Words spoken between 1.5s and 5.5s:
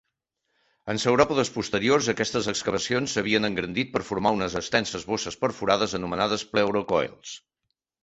posteriors, aquestes excavacions s'havien engrandit per formar unes extenses bosses